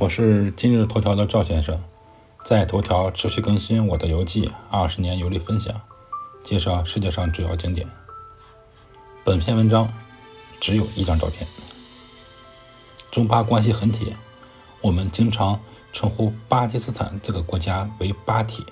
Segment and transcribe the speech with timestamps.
[0.00, 1.82] 我是今日头条的赵先生，
[2.44, 5.74] 在头条持续更新我的游记，二十年游历分享，
[6.44, 7.84] 介绍世界上主要景点。
[9.24, 9.92] 本篇文章
[10.60, 11.48] 只有一张照片。
[13.10, 14.16] 中巴关系很铁，
[14.80, 15.58] 我们经常
[15.92, 18.64] 称呼巴基斯坦这个国家为“巴铁”，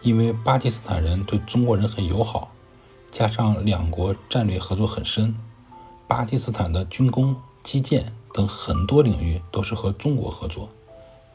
[0.00, 2.50] 因为巴基斯坦人对中国人很友好，
[3.10, 5.36] 加上两国战略合作很深，
[6.08, 8.14] 巴基斯坦的军工、基建。
[8.36, 10.68] 等很多领域都是和中国合作，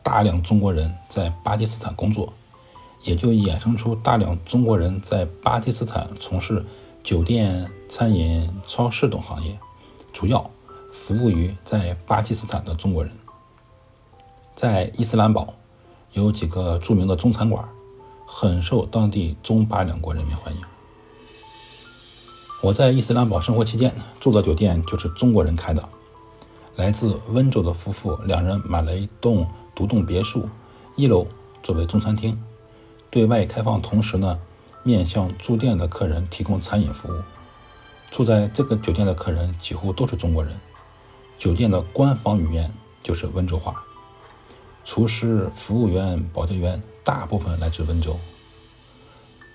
[0.03, 2.31] 大量中国人在巴基斯坦工作，
[3.03, 6.63] 也就衍生出大量中国人在巴基斯坦从事
[7.03, 9.57] 酒店、餐饮、超市等行业，
[10.13, 10.47] 主要
[10.91, 13.11] 服务于在巴基斯坦的中国人。
[14.53, 15.55] 在伊斯兰堡
[16.13, 17.67] 有几个著名的中餐馆，
[18.27, 20.61] 很受当地中巴两国人民欢迎。
[22.61, 25.89] 我在伊斯兰堡生活期间住的酒店就是中国人开的。
[26.75, 30.47] 来自温州的夫妇两人买了一栋独栋别墅，
[30.95, 31.27] 一楼
[31.61, 32.41] 作为中餐厅，
[33.09, 34.39] 对外开放，同时呢，
[34.83, 37.21] 面向住店的客人提供餐饮服务。
[38.09, 40.59] 住在这个酒店的客人几乎都是中国人，
[41.37, 42.71] 酒店的官方语言
[43.03, 43.83] 就是温州话。
[44.83, 48.19] 厨师、服务员、保洁员大部分来自温州。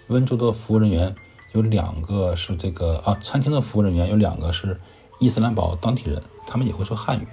[0.09, 1.15] 温州的服务人员
[1.53, 4.81] 有两个是这个啊，餐厅的服务人员有两个是
[5.19, 6.23] 伊斯兰堡当地人。
[6.49, 7.27] 他们也会说汉语。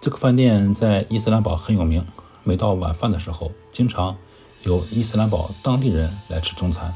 [0.00, 2.04] 这个饭店在伊斯兰堡很有名，
[2.42, 4.16] 每到晚饭的时候，经常
[4.62, 6.92] 有伊斯兰堡当地人来吃中餐。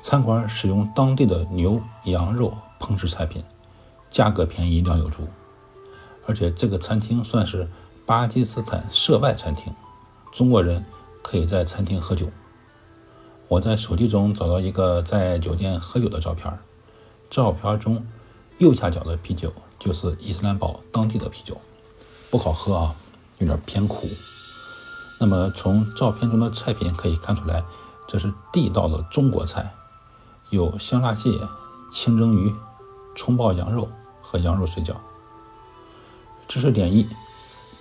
[0.00, 3.44] 餐馆使用当地的牛、羊肉烹制菜品，
[4.08, 5.28] 价格便宜，量有足。
[6.26, 7.68] 而且这个餐厅算是
[8.06, 9.70] 巴基斯坦涉外餐厅，
[10.32, 10.82] 中国人
[11.22, 12.30] 可以在餐厅喝酒。
[13.46, 16.50] 我在手机中找到一个在酒店喝酒的照片，
[17.30, 18.04] 照片中。
[18.58, 21.58] 右下角的啤酒就是伊斯兰堡当地的啤酒，
[22.30, 22.94] 不好喝啊，
[23.38, 24.06] 有点偏苦。
[25.18, 27.64] 那么从照片中的菜品可以看出来，
[28.06, 29.72] 这是地道的中国菜，
[30.50, 31.30] 有香辣蟹、
[31.90, 32.54] 清蒸鱼、
[33.16, 33.88] 葱爆羊肉
[34.20, 34.96] 和羊肉水饺。
[36.46, 37.08] 知识点一：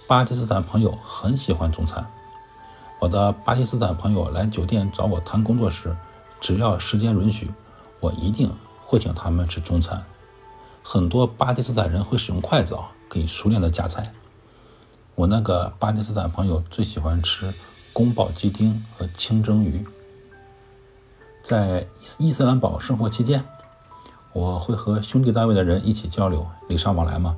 [0.07, 2.09] 巴基斯坦朋友很喜欢中餐。
[3.01, 5.93] 我的巴基斯坦朋友来酒店找我谈工作时，
[6.39, 7.51] 只要时间允许，
[7.99, 8.49] 我一定
[8.89, 10.03] 会请他们吃中餐。
[10.81, 14.11] 很多巴基斯坦人会使用筷子啊，可以熟练的夹菜。
[15.13, 17.53] 我那个巴基斯坦朋友最喜欢吃
[17.93, 19.85] 宫保鸡丁和清蒸鱼。
[21.43, 21.85] 在
[22.17, 23.45] 伊斯兰堡生活期间，
[24.33, 27.37] 我会和兄弟单位的人一起交流，礼尚往来嘛。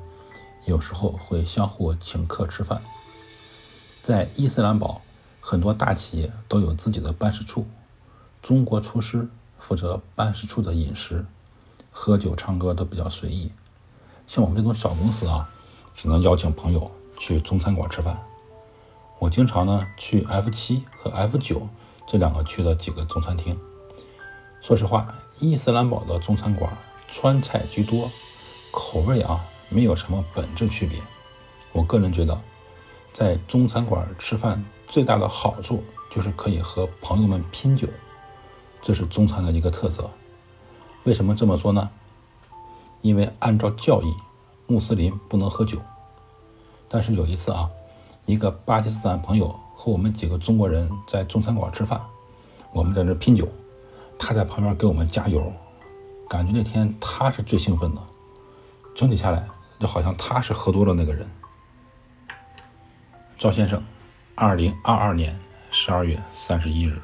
[0.64, 2.82] 有时候会相互请客吃饭。
[4.02, 5.02] 在伊斯兰堡，
[5.38, 7.66] 很多大企业都有自己的办事处，
[8.40, 11.26] 中国厨师负责办事处的饮食。
[11.94, 13.52] 喝酒唱歌都比较随意，
[14.26, 15.48] 像我们这种小公司啊，
[15.94, 18.20] 只能邀请朋友去中餐馆吃饭。
[19.18, 21.68] 我经常呢去 F 七和 F 九
[22.08, 23.56] 这两个区的几个中餐厅。
[24.60, 25.06] 说实话，
[25.38, 26.76] 伊斯兰堡的中餐馆
[27.08, 28.10] 川菜居多，
[28.72, 30.98] 口味啊没有什么本质区别。
[31.72, 32.40] 我个人觉得，
[33.12, 37.86] 在中餐馆吃饭最大的好处就是可以和朋友们拼酒，
[38.80, 40.10] 这是中餐的一个特色。
[41.04, 41.90] 为什么这么说呢？
[43.00, 44.14] 因为按照教义，
[44.68, 45.78] 穆斯林不能喝酒。
[46.88, 47.68] 但是有一次啊，
[48.24, 52.00] 一个巴基斯坦朋友和我们几个中国人在中餐馆吃饭，
[52.70, 53.48] 我们在这拼酒，
[54.16, 55.52] 他在旁边给我们加油，
[56.28, 58.00] 感觉那天他是最兴奋的。
[58.94, 59.44] 整体下来，
[59.80, 61.28] 就好像他是喝多了那个人。
[63.36, 63.82] 赵先生，
[64.36, 65.36] 二零二二年
[65.72, 67.02] 十二月三十一日。